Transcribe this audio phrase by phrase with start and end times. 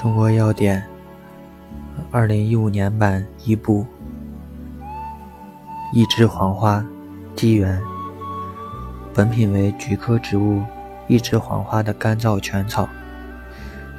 [0.00, 0.80] 中国药典
[2.12, 3.84] 二零一五年版一部。
[5.92, 6.84] 一枝黄花，
[7.34, 7.82] 基源。
[9.12, 10.62] 本品为菊科植物
[11.08, 12.88] 一枝黄花的干燥全草。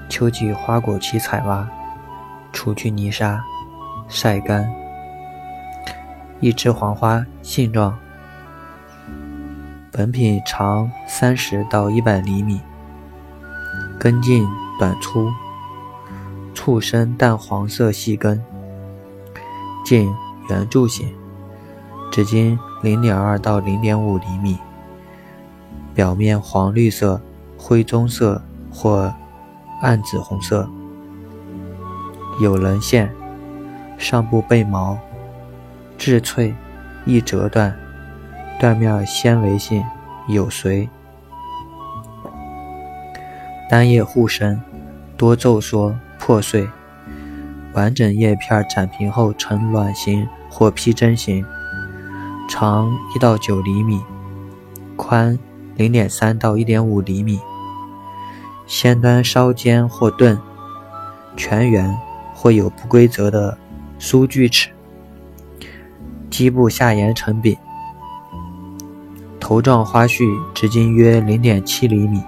[0.07, 1.67] 秋季花果期采挖，
[2.53, 3.43] 除去泥沙，
[4.07, 4.71] 晒干。
[6.39, 7.93] 一枝黄花性状。
[9.91, 12.61] 本品长三十到一百厘米，
[13.99, 14.47] 根茎
[14.79, 15.29] 短粗，
[16.69, 18.39] 簇生淡黄色细根，
[19.83, 20.07] 茎
[20.51, 21.11] 圆柱形，
[22.11, 24.55] 直径零点二到零点五厘米，
[25.95, 27.19] 表面黄绿色、
[27.57, 28.39] 灰棕色
[28.71, 29.11] 或
[29.81, 30.69] 暗紫红色，
[32.39, 33.11] 有棱线，
[33.97, 34.95] 上部背毛，
[35.97, 36.53] 质脆，
[37.03, 37.75] 易折断。
[38.59, 39.83] 断面纤维性，
[40.27, 40.87] 有髓，
[43.67, 44.61] 单叶互生，
[45.17, 46.69] 多皱缩破碎，
[47.73, 51.43] 完整叶片展平后呈卵形或披针形，
[52.47, 54.01] 长一到九厘米，
[54.95, 55.39] 宽
[55.75, 57.39] 零点三到一点五厘米，
[58.67, 60.37] 先端稍尖或钝，
[61.37, 61.97] 全圆
[62.35, 63.57] 或有不规则的
[63.97, 64.69] 疏锯齿，
[66.29, 67.57] 基部下沿呈柄。
[69.39, 72.21] 头状花序直径约零点七厘米，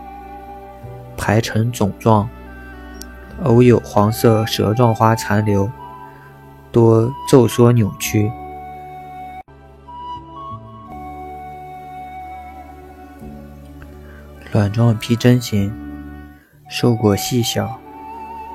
[1.15, 2.27] 排成种状，
[3.43, 5.69] 偶有黄色舌状花残留，
[6.71, 8.31] 多皱缩扭曲。
[14.51, 15.73] 卵状披针形，
[16.69, 17.79] 瘦果细小，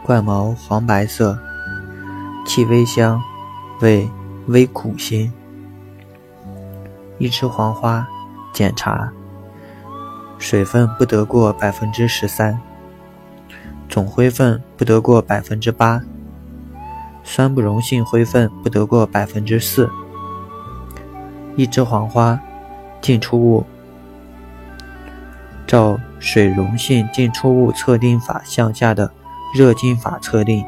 [0.04, 1.38] 冠毛黄白色，
[2.46, 3.22] 气微香，
[3.80, 4.08] 味
[4.46, 5.32] 微苦辛。
[7.18, 8.06] 一枝黄花。
[8.52, 9.12] 检查
[10.38, 12.58] 水分不得过百分之十三，
[13.88, 16.02] 总灰分不得过百分之八，
[17.24, 19.88] 酸不溶性灰分不得过百分之四。
[21.56, 22.38] 一枝黄花
[23.00, 23.64] 进出物，
[25.66, 29.10] 照水溶性进出物测定法项下的
[29.54, 30.64] 热浸法测定，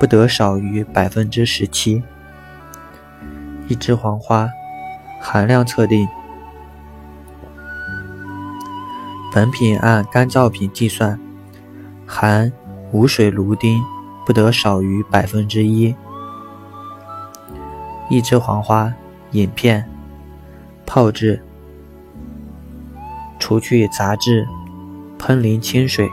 [0.00, 2.02] 不得少于百分之十七。
[3.68, 4.48] 一枝黄花
[5.20, 6.08] 含量测定。
[9.30, 11.20] 本品按干燥品计算，
[12.10, 12.50] 含
[12.90, 13.78] 无水芦丁
[14.24, 15.94] 不得少于百分之一。
[18.08, 18.90] 一枝黄花
[19.32, 19.86] 饮片，
[20.86, 21.42] 泡制，
[23.38, 24.48] 除去杂质，
[25.18, 26.08] 喷淋清水，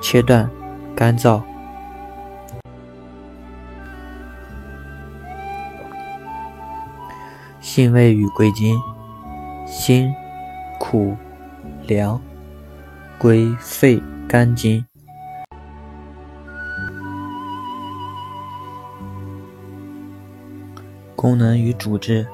[0.00, 0.48] 切断，
[0.94, 1.42] 干燥。
[7.60, 8.80] 性味与归经：
[9.66, 10.14] 辛、
[10.78, 11.16] 苦、
[11.88, 12.20] 凉。
[13.18, 14.84] 归肺、肝经。
[21.24, 22.26] 功能与主治：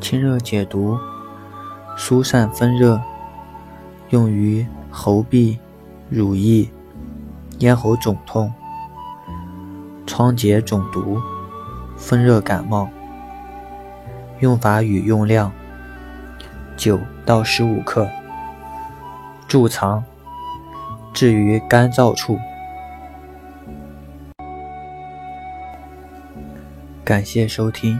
[0.00, 0.98] 清热解毒，
[1.94, 2.98] 疏散风热，
[4.08, 5.58] 用于喉痹、
[6.08, 6.66] 乳液、
[7.58, 8.50] 咽喉肿痛、
[10.06, 11.20] 疮疖肿毒、
[11.98, 12.88] 风热感冒。
[14.40, 15.52] 用法与用量：
[16.78, 18.08] 九到十五克。
[19.46, 20.02] 贮藏，
[21.12, 22.38] 置于干燥处。
[27.08, 27.98] 感谢收听。